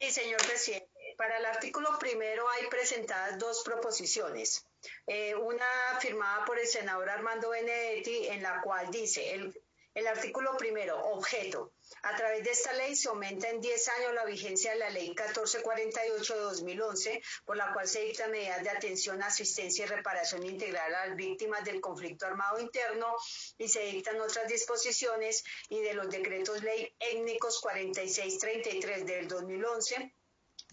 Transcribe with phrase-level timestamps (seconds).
[0.00, 1.14] Sí, señor presidente.
[1.16, 4.66] Para el artículo primero hay presentadas dos proposiciones.
[5.06, 5.66] Eh, una
[6.00, 9.58] firmada por el senador Armando Benedetti, en la cual dice el,
[9.96, 11.72] el artículo primero, objeto.
[12.02, 15.08] A través de esta ley se aumenta en 10 años la vigencia de la ley
[15.08, 20.94] 1448 de 2011, por la cual se dictan medidas de atención, asistencia y reparación integral
[20.94, 23.16] a las víctimas del conflicto armado interno
[23.56, 30.12] y se dictan otras disposiciones y de los decretos ley étnicos 4633 del 2011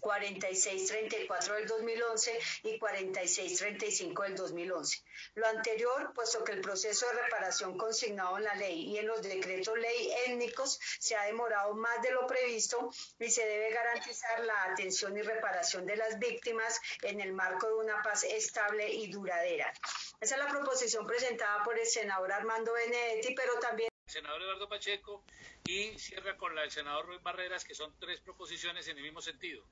[0.04, 5.02] 4634 del 2011 y 4635 del 2011.
[5.36, 9.22] Lo anterior, puesto que el proceso de reparación consignado en la ley y en los
[9.22, 14.64] decretos ley étnicos se ha demorado más de lo previsto y se debe garantizar la
[14.64, 19.72] atención y reparación de las víctimas en el marco de una paz estable y duradera.
[20.20, 24.68] Esa es la proposición presentada por el senador Armando Benedetti, pero también el senador Eduardo
[24.68, 25.24] Pacheco
[25.64, 29.22] y cierra con la del senador Ruiz Barreras, que son tres proposiciones en el mismo
[29.22, 29.64] sentido.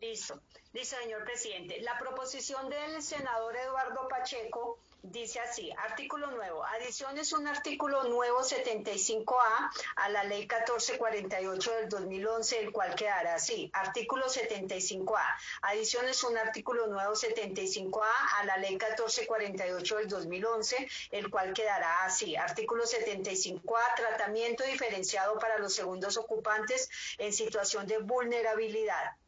[0.00, 0.40] Listo,
[0.72, 1.78] listo, señor presidente.
[1.82, 9.70] La proposición del senador Eduardo Pacheco dice así, artículo nuevo, adiciones un artículo nuevo 75A
[9.96, 16.86] a la ley 1448 del 2011, el cual quedará así, artículo 75A, adiciones un artículo
[16.86, 24.64] nuevo 75A a la ley 1448 del 2011, el cual quedará así, artículo 75A, tratamiento
[24.64, 26.88] diferenciado para los segundos ocupantes
[27.18, 29.19] en situación de vulnerabilidad.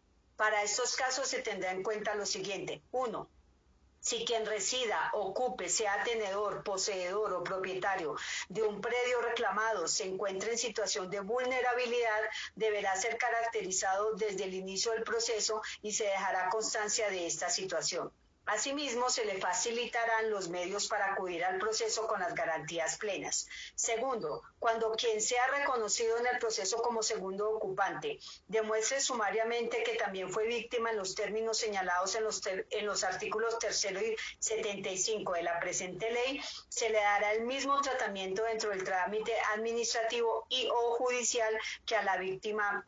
[0.43, 2.83] Para estos casos se tendrá en cuenta lo siguiente.
[2.91, 3.29] Uno,
[4.01, 8.17] si quien resida, ocupe, sea tenedor, poseedor o propietario
[8.49, 12.23] de un predio reclamado se encuentra en situación de vulnerabilidad,
[12.57, 18.11] deberá ser caracterizado desde el inicio del proceso y se dejará constancia de esta situación.
[18.47, 23.47] Asimismo, se le facilitarán los medios para acudir al proceso con las garantías plenas.
[23.75, 30.31] Segundo, cuando quien sea reconocido en el proceso como segundo ocupante demuestre sumariamente que también
[30.31, 35.43] fue víctima en los términos señalados en los, en los artículos 3 y 75 de
[35.43, 40.95] la presente ley, se le dará el mismo tratamiento dentro del trámite administrativo y o
[40.97, 42.87] judicial que a la víctima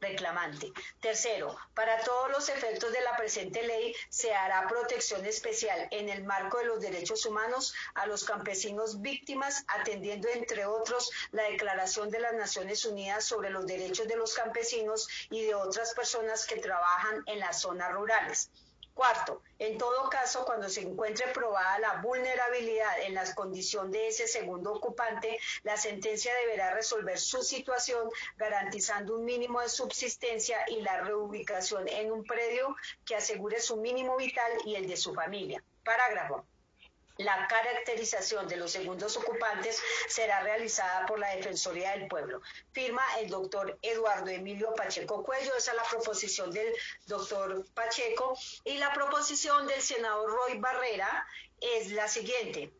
[0.00, 0.72] reclamante.
[1.00, 6.24] Tercero, para todos los efectos de la presente ley se hará protección especial en el
[6.24, 12.20] marco de los derechos humanos a los campesinos víctimas, atendiendo entre otros la Declaración de
[12.20, 17.22] las Naciones Unidas sobre los derechos de los campesinos y de otras personas que trabajan
[17.26, 18.50] en las zonas rurales.
[18.94, 24.26] Cuarto, en todo caso, cuando se encuentre probada la vulnerabilidad en la condición de ese
[24.26, 31.00] segundo ocupante, la sentencia deberá resolver su situación garantizando un mínimo de subsistencia y la
[31.00, 35.62] reubicación en un predio que asegure su mínimo vital y el de su familia.
[35.84, 36.44] Parágrafo.
[37.20, 42.40] La caracterización de los segundos ocupantes será realizada por la Defensoría del Pueblo.
[42.72, 45.54] Firma el doctor Eduardo Emilio Pacheco Cuello.
[45.54, 46.72] Esa es la proposición del
[47.06, 48.38] doctor Pacheco.
[48.64, 51.26] Y la proposición del senador Roy Barrera
[51.60, 52.72] es la siguiente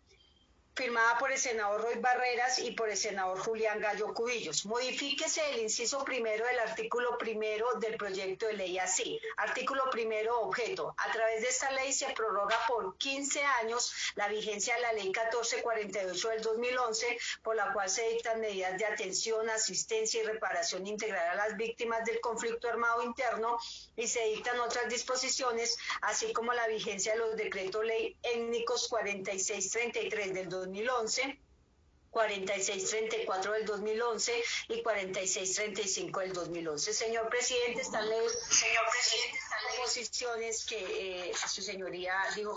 [0.81, 4.65] firmada por el senador Roy Barreras y por el senador Julián Gallo Cubillos.
[4.65, 9.21] Modifíquese el inciso primero del artículo primero del proyecto de ley así.
[9.37, 10.95] Artículo primero, objeto.
[10.97, 15.05] A través de esta ley se prorroga por 15 años la vigencia de la ley
[15.05, 21.29] 1448 del 2011, por la cual se dictan medidas de atención, asistencia y reparación integral
[21.29, 23.59] a las víctimas del conflicto armado interno
[23.97, 30.33] y se dictan otras disposiciones, así como la vigencia de los decretos ley étnicos 4633
[30.33, 31.38] del 2011 2011,
[32.10, 34.32] 4634 del 2011
[34.69, 36.92] y 4635 del 2011.
[36.92, 42.48] Señor presidente, están, señor presidente, están posiciones que eh, su señoría dijo